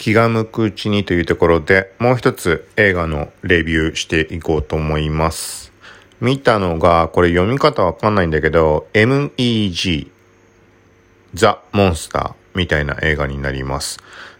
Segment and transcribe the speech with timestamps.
[0.00, 5.74] 気が向くうちにというところで、もう一つ映画のレビューしていこうと思います。
[6.22, 10.10] 見たのが、これ読み方わかんないんだけど、MEG、
[11.34, 13.98] ザ・モンスターみたいな映画になります。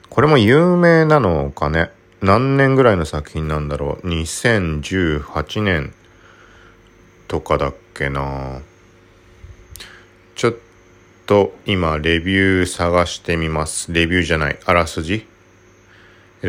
[0.08, 1.90] これも有名なのかね？
[2.22, 5.92] 何年ぐらいの作品なんだろう ?2018 年
[7.28, 8.62] とかだっけな
[10.34, 10.54] ちょっ
[11.26, 13.92] と今レビュー探してみます。
[13.92, 15.28] レビューじゃない、あらすじ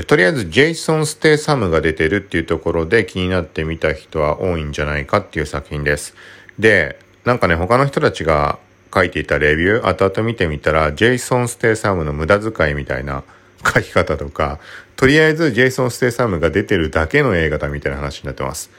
[0.08, 6.16] とりあえずジェイソン・ステイサムが出てるっていうところで気になって見た人は多いんじゃないかっていう作品です。
[6.58, 8.58] で、なんかね、他の人たちが
[8.94, 13.24] 書いていたレビュー、後々見てみたら、ジェイソン・ステイサムの無駄遣いみたいな
[13.66, 14.60] 書き方とか、
[14.96, 18.70] とりあえずジェイソン・ステイサムが出てるだけの映画だみたいな話になってます。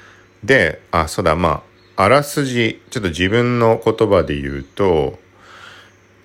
[0.43, 1.63] で、あ、そうだ、ま
[1.97, 5.19] あ、あらすじ、ちょっと自分の言葉で言うと、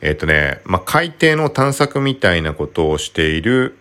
[0.02, 3.76] えっ、ー、とね、まあ、海底の探索みたいなことをしている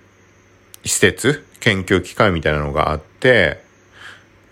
[0.87, 3.61] 施設、研究機関みたいなのがあって、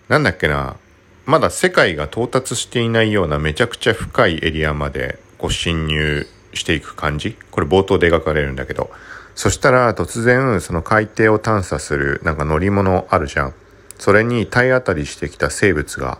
[0.07, 0.77] なんだっけな、
[1.25, 8.91] まだ世界が到達していないようなめちゃくちゃ深いエリアまでこう侵入していく感じこれ冒頭で描かれるんだけど。
[9.35, 13.53] そしたら突然その海底を探査するなんか乗り物あるじゃん。
[13.99, 16.19] それに体当たりしてきた生物が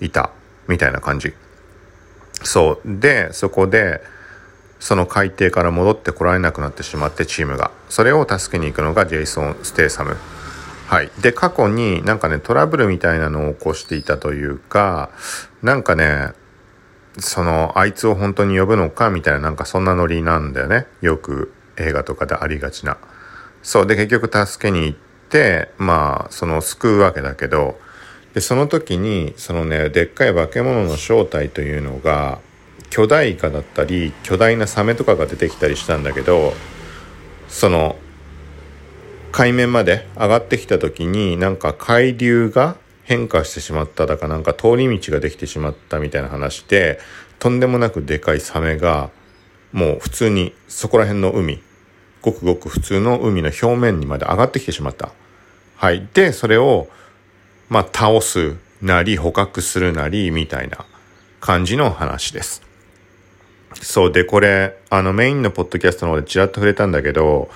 [0.00, 0.30] いた
[0.66, 1.34] みたいな感じ。
[2.42, 3.00] そう。
[3.00, 4.00] で、そこで、
[4.78, 7.70] その海底から戻ってこられなくなってしまってチームが。
[7.88, 10.16] それを助けに行くのがジェイソン・ステイサム
[10.86, 11.10] はい。
[11.20, 15.10] で過去になんかねトラブルみたいなのを起こしていたというか
[15.62, 16.32] なんかね
[17.18, 20.86] そのあいつを本当に呼ぶのかみたいななんかそんなノリなんだよね。
[21.00, 22.98] よく映画とかでありがちな。
[23.62, 23.86] そう。
[23.86, 27.78] で結局助けに行ってまあその救うわけだけど。
[28.34, 32.38] でその時にそのねでっかい化け物の正体というのが
[32.90, 36.52] 巨大イカだったり巨大なサメとかが出てきたりしたんだけど
[37.48, 37.96] その
[39.32, 46.98] 海面まで上がってきた時になんか海流が変化してしまっただかなんか通り道ができてしまったみたいな話で
[47.38, 49.10] とんでもなくでかいサメが
[49.72, 51.60] もう普通にそこら辺の海
[52.26, 55.12] ごくごく普通の海の表面にまで上がってきてしまった。
[55.76, 56.08] はい。
[56.12, 56.88] で、それを、
[57.68, 60.84] まあ、倒すなり、捕獲するなり、みたいな
[61.40, 62.65] 感じの話です。
[63.82, 67.50] そうで、これ、あのメインのポッドキャストの方でちらっと触れたんだけど、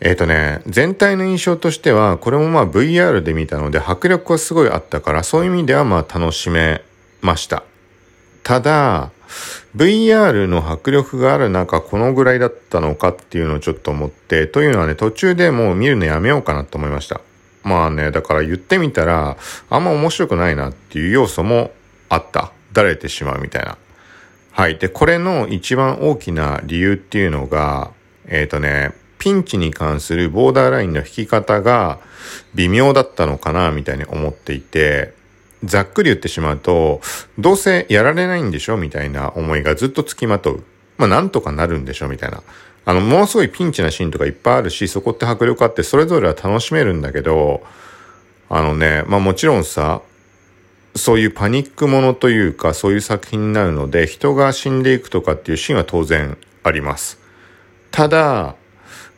[0.00, 6.82] えっ、ー、とね、全体の印象としては、これもまあ VR で見たので迫力はすごいあったから、そういう意味ではまあ楽しめ
[7.20, 7.64] ました。
[8.42, 9.10] ただ、
[9.76, 17.20] VR の迫力がある中、このぐらいだったのかっていうのをちょっと思って、というのはね、途中でもう見るのやめようかなと思いました。
[17.62, 19.36] まあね、だから言ってみたら、
[19.68, 21.72] あんま面白くないなっていう要素も
[22.08, 22.52] あった。
[22.72, 23.76] だれてしまうみたいな。
[24.60, 24.76] はい。
[24.76, 27.92] で、これの一番大きな理由っていうのが、
[28.26, 31.98] えっ、ー、とね、ピンチに関するボーダーラインの引き方が
[32.54, 35.14] 微妙だったのかな、みたいに思っていて、
[35.64, 37.00] ざっくり言ってしまうと、
[37.38, 40.64] どうせやられないんでしょみたいな思いがずっとつきまとう。
[40.98, 42.42] まあ、なんとかなるんでしょみたいな。
[42.84, 47.62] あの、ものすごいピンチなシーンとかいっぱいあるし、そこって迫力あって、それぞれは楽しめるんだけど、
[48.50, 50.02] あのね、まあもちろんさ、
[51.00, 57.18] そういうパニックものというか、そういう作品になるので、人が死んでいくとかっていうシーンは当然あります。
[57.90, 58.54] ただ、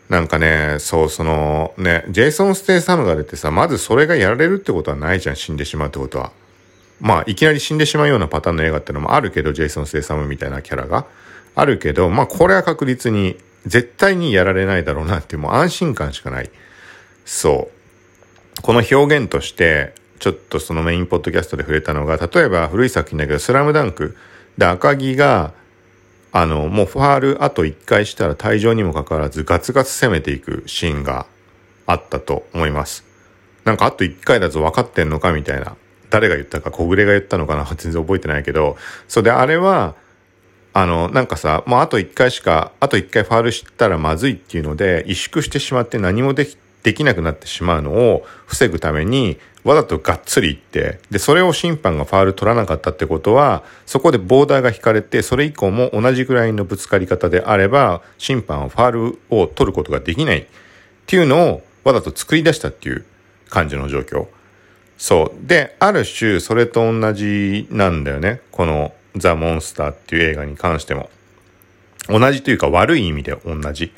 [0.09, 6.31] なんかね、そう、その、ね、ジェイソン・ステイサムが出てさ、まずそれがやられるってことはないじゃん、死んでしまうってことは。
[7.01, 11.07] まあ、いきなり死んでしまうようなパターンの映画ってのもあるけど、ジェイソン・ステイサムみたいなキャラが。
[11.55, 16.51] あるけど、まあ、これは確実に、絶対にやられないだろうなって、もう安心感しかない。
[17.25, 17.71] そ
[18.59, 18.63] う。
[18.63, 24.17] この表現として、ちょっとそのメインポッドキャストで触れたのが、例えば古い作品だけど、スラムダンク
[24.57, 25.53] で赤木が、
[26.31, 31.27] あの、もうファールあと1回したら退場にもかかわらずガツガツ攻めていくシーンが
[31.87, 33.05] あったと思います。
[33.65, 35.77] なんかあと1回だぞ分かってんのかみたいな。
[36.09, 38.77] 誰が言ったか小暮が言ったのかな全然覚えてないけど。
[39.09, 39.97] そうで、あれは、
[40.73, 60.47] あの、なんかさ、もうあと1回しか、あと1回ファールしたらまずいっていうので、萎縮してしまって何もでき、できなくなってしまうのを防ぐために、わざとがっつりいって、で、それを審判がファール取らなかったってことは、そこでボーダーが引かれて、それ以降も同じぐらいのぶつかり方であれば、審判はファールを取ることができないっ
[61.07, 63.05] ていうのをわざと作り出したっていう
[63.49, 64.27] 感じの状況。
[64.99, 65.47] そう。
[65.47, 68.41] で、ある種、それと同じなんだよね。
[68.51, 71.11] このザ・モンスターっていう映画に関しても。
[72.09, 73.93] 同じというか悪い意味で同じ。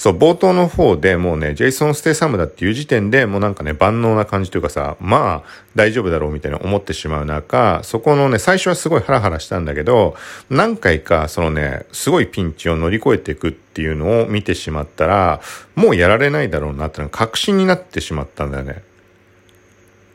[0.00, 10.16] そう、冒頭の方でもうね、ジェイソン・ステイサムだっていう時点でもうなんかね、万能な感じというかさ、まあ、大丈夫だろうみたいな思ってしまう中、そこのね、最初はすごいハラハラしたんだけど、
[10.48, 15.42] 何回かそのね、すごいピンチを乗り越えていくっていうのを見てしまったら、
[15.74, 18.82] もうやられないだろうなってのが確信になってしまったんだよね。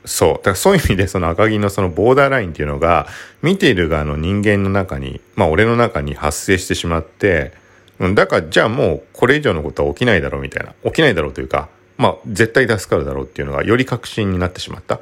[0.06, 0.34] そう。
[0.36, 3.08] だからそういう意味でその赤木のそのボーダーラインっていうのが、
[3.42, 7.54] 見ている側の人間の中に、まあ俺の中に発生してしまって、
[8.00, 10.74] うん、だからじゃあもうこれ以上のことは起きないだろうみたいな。
[10.86, 15.00] 起きないだろうというか、まあ絶対助かるだろうっていうのがより確信になってしまった。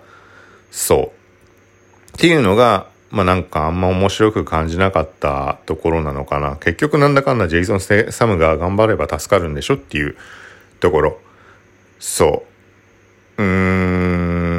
[0.72, 1.14] そ
[2.14, 2.18] う。
[2.18, 6.56] っていうのが、まあなんかあんま面白く感じなかったところなのかな。
[6.58, 10.16] 結局なんだかんだジェイソン・サムが頑張れば助かるんでしょっていう
[10.80, 11.20] ところ。
[12.00, 12.46] そ
[13.38, 13.44] う。
[13.44, 14.53] うーん。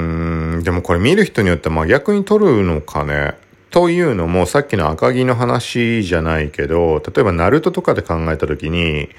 [0.64, 3.34] でもこれ見る人によって真逆に取るのかね？
[3.70, 9.10] というのも、さっきの赤木の話じゃないけど、例えばナルトとかで考えたときに、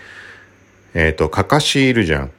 [0.93, 2.31] えっ、ー、と、カカシいるじゃん。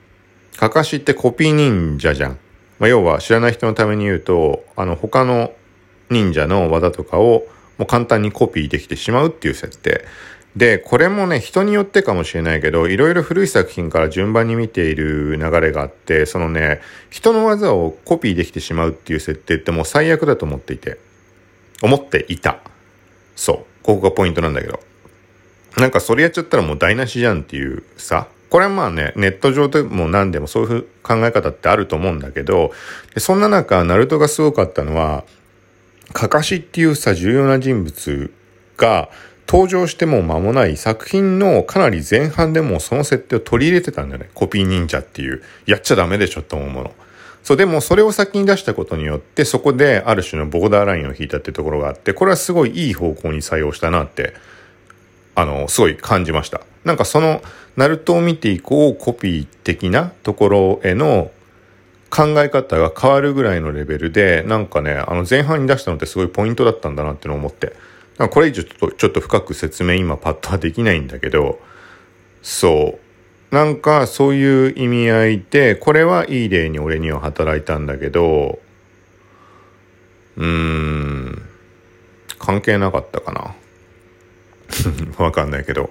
[0.56, 2.38] カカシってコピー忍者じゃん。
[2.78, 5.52] まあ、要は知らない人のために言うと、あの、他の
[6.10, 7.46] 忍者の技とかを
[7.78, 10.04] もう簡単にコピーできてしまうっていう設定。
[10.56, 16.80] で、これもね、人によってかもしれないけど、いろいろ古い作品から順番に見ている流れがあって、そのね、
[17.10, 20.98] 人の技をコピーできてしまうっていう設定ってもう最悪だと思っていて。
[21.82, 22.60] 思っていた。
[23.34, 23.56] そう。
[23.82, 24.80] ここがポイントなんだけど。
[25.76, 28.28] なんかそれやっちゃったらもう台無しじゃんっていうさ。
[28.48, 32.72] これはまあね、ネット上でも何でもそういう考え方ってあると思うんだけど、
[33.18, 35.24] そんな中、ナルトがすごかったのは、
[36.14, 38.32] カカシっていうさ、重要な人物
[38.78, 39.10] が
[39.48, 44.30] 登場しても間もない作品のかなり前半でもその設定を取り入れてたんだよね。
[44.34, 46.94] コピー忍者っていう、やっちゃダメでしょって思うもの。
[47.44, 54.34] そう、でもそれを先に出したことによって、そこである種のボーダーラインを引いたっていうところがあって、これはすごいいい方向に採用したなって、
[55.36, 56.62] あの、すごい感じました。
[56.84, 57.40] なんかその、
[57.76, 61.30] ナルトを見て以降、コピー的なところへの
[62.10, 67.74] 考え方が変わるぐらいのレベルで、なんかね、あの前半に出したのってすごいポイントだったんだなってのを思って。
[68.18, 71.60] これ以上ちょっと、ちょっと深く説明今パッとはできないんだけど、
[72.42, 73.54] そう。
[73.54, 78.58] なんかそういう意味合いで、これはいい例に俺には働いたんだけど、
[80.36, 81.42] うーん、
[82.38, 83.54] 関係なかったかな。
[85.22, 85.90] わかんないけど。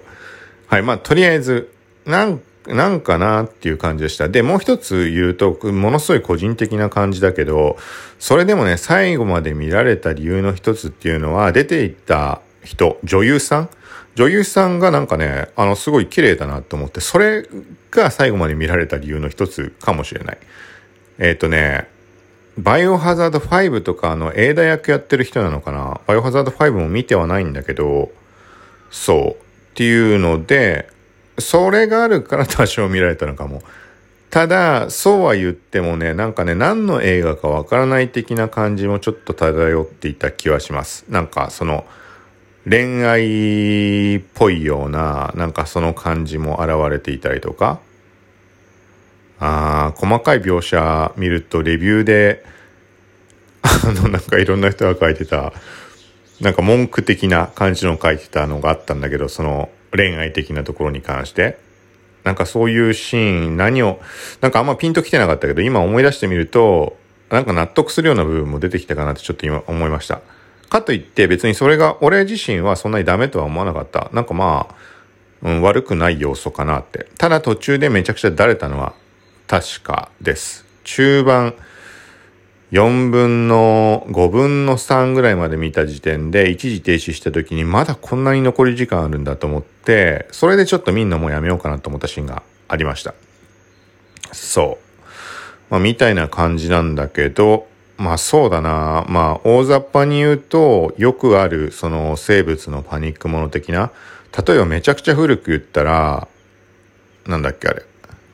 [0.67, 1.71] はい、まあとりあえず、
[2.05, 4.29] なん、なんかなっていう感じでした。
[4.29, 7.77] で、もう一つ言うと、ものすごい個人的な感じだけど、
[8.19, 13.69] それでもね、最後まで見られた理由の一つっていうのは、出ていった人、女優さん？
[14.15, 17.47] 女優さんがなんかね、あの、すごい綺麗だなと思って、それ
[17.91, 20.37] が最後まで見られた理由の一つかもしれない。
[21.17, 21.87] えっ、ー、とね、
[22.57, 25.99] バイオハザード5とかのエーダ役やってる人なのかな？
[26.07, 28.11] バイオハザード5も見てはないんだけど、
[28.89, 29.41] そう。
[29.41, 30.89] っていうので、
[31.37, 33.61] それがあるから多少見られたのかも。
[34.29, 41.05] ただ、そうは言ってもね、なんかね、何の映画かわからない的な感じもちょっと漂っていた気はします。
[41.09, 41.85] なんか、その、
[42.67, 47.79] 恋愛っぽいような、なんかその感じも現れていたりとか、
[49.39, 52.43] あ細かい描写見るとレビューで、
[53.61, 55.53] あの、なんかいろんな人が書いてた、
[56.41, 61.57] なんか文句的な感じの書いてたのがあったんだけど、その恋愛的なところに関して。
[62.23, 64.01] なんかそういうシーン、何を、
[64.41, 66.97] なんかあんまピンときてなかったけど、今思い出してみると、
[67.29, 70.21] なんか納得するような部分も出てきたかなってちょっと今思いました。
[70.69, 74.09] かといって別にそれが、俺自身はそんなにダメとは思わなかった。
[74.11, 74.75] なんかまあ、
[75.43, 77.07] うん、悪くない要素かなって。
[77.17, 78.95] ただ途中でめちゃくちゃだれたのは
[79.47, 80.65] 確かです。
[80.83, 81.53] 中盤、
[82.75, 93.13] 4分の5分の3ぐらいまで見た時点で一時停止した時にまだこんなに残り時間あるんだと思って、それでちょっと見んのもうやめようかなと思ったシーンがありました。
[94.33, 95.03] そう。
[95.69, 97.65] まあ、みたいな感じなんだけど、
[97.97, 99.05] まあそうだな。
[99.07, 103.91] まあ大雑把に言うと、よくあるその生物のパニックもの的な。
[104.45, 106.27] 例えばめちゃくちゃ古く言ったら、
[107.25, 107.83] なんだっけあれ。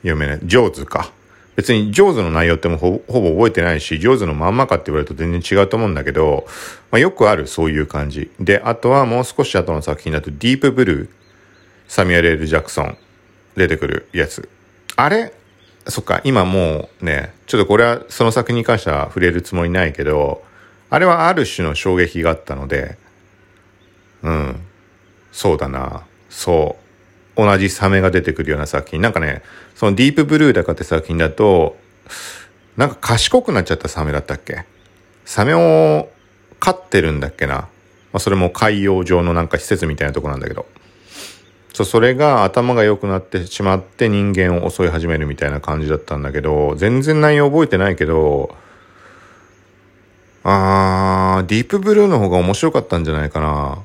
[0.01, 1.11] 有名な、ジョーズか。
[1.55, 6.45] 別にジョーズの内容ってもほほぼ覚えてないし、ジョーズのまんまかって言われると全然違うと思うんだけど、
[6.91, 8.31] まあ、よくあるそういう感じ。
[8.39, 11.09] で、あとはもう少し後の作品だとディープブルー、
[11.87, 12.97] サミュエル・エル・ジャクソン
[13.55, 14.47] 出てくるやつ。
[14.95, 15.33] あれ？
[15.87, 20.43] そっか、今もうね、ちょっとこれはその作品に関しては触れるつもりないけど、
[20.89, 22.97] あれはある種の衝撃があったので、
[24.21, 24.61] うん、
[25.31, 26.80] そうだな、そう、
[27.45, 29.01] 同じサメが出てくるような作品。
[29.01, 29.41] なんかね、
[29.75, 31.77] そのディープブルーだかって作品だと、
[32.77, 34.65] なんか賢くなっちゃったサメだったっけ？
[35.25, 36.09] サメを
[36.59, 37.55] 飼ってるんだっけな？
[37.55, 37.69] ま
[38.13, 40.65] あ、それも海洋上のなんか施設みたいなとこなんだけど。
[41.73, 48.55] そう、それが頭が良くなってしまって人間を襲い始めるみたいな感じだったんだけど、全然内容覚えてないけど、
[50.43, 53.83] あー、ディープブルーの方が面白かったんじゃないかな。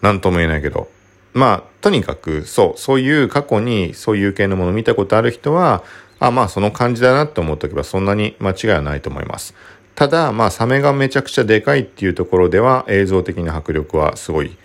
[0.00, 0.88] なんとも言えないけど。
[1.34, 5.84] まあ、とにかく、そう、そういう過去にそういう系のものを見たことある人は、
[6.18, 9.54] あ、まあその感じだなって思っとけばそんなに間違いはないと思います。
[9.94, 14.56] ただ、まあサメがめちゃくちゃでかいっていうところでは映像的な迫力はすごい。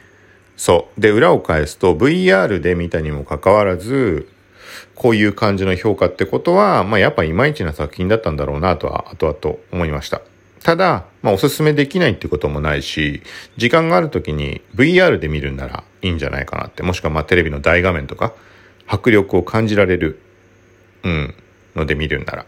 [0.57, 1.01] そう。
[1.01, 4.27] で、裏を返すと VR で見たにもかかわらず、
[4.95, 10.21] こういう感じの評価ってことは、まあやっぱいまいちな作品だったんだろうなとは後々思いました。
[10.63, 13.21] ただ、まあおすすめできないってこともないし、
[13.57, 18.33] 時間がある時に VR で見るんならいいんじゃないかなって、もしくはまあテレビの大画面とか、
[18.85, 20.19] 迫力を感じられる、
[21.03, 21.33] うん、
[21.75, 22.45] ので見るんなら。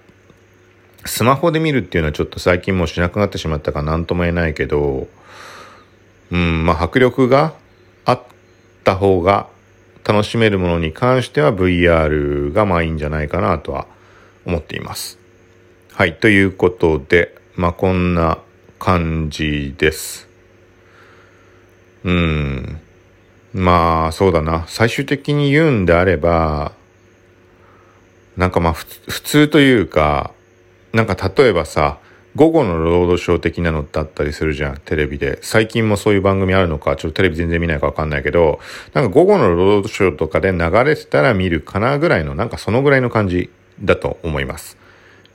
[1.06, 5.08] スマホで見るっていうのはちょっと最近もうしなくなってしまったから何とも言えないけど、
[6.32, 7.54] うん、まあ迫力が
[8.06, 8.22] あっ
[8.84, 9.48] た方が
[10.04, 13.88] 楽しめるものに関しては VR がまあいいんじゃないかなとは
[14.46, 15.20] 思っています。
[15.94, 18.40] はい、ということで、まあこんな
[18.80, 20.28] 感じです。
[22.04, 22.82] うん。
[23.56, 24.66] まあそうだな。
[24.68, 26.74] 最終的に言うんであれば、
[28.36, 28.86] なんかまあ普
[29.22, 30.34] 通というか、
[30.92, 31.98] なんか例えばさ、
[32.36, 35.40] 午後のロードショー的なのだったりするじゃん、テレビで。
[35.42, 38.60] 最近もそういう番組あるのか、ちょっとテレビ全然見ないかわかんないけど、
[38.94, 44.78] なんか午後のロードショーとかで流れてたら見るかなぐらいの、なんかそのぐらいの感じだと思います。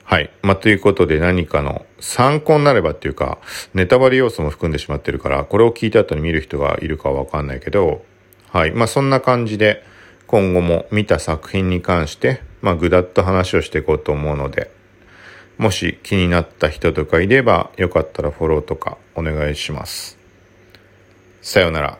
[0.03, 0.29] はい。
[0.43, 3.39] まあ、ということで何かの参考になればっていうか、
[3.73, 8.03] ネタバレ要素も含んでしまってるから、これを聞いた後に見る人がいるかはわかんないけど、
[8.51, 8.71] はい。
[8.71, 9.83] まあ、そんな感じで、
[10.27, 14.69] 今後も見た作品に関して、まあ、ぐだっと話をしていこうと思うので、
[15.57, 20.17] もし気になった人とかいれば、よかったらフォローとかお願いします。
[21.41, 21.97] さようなら。